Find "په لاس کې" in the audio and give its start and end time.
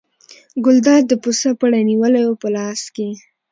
2.41-3.09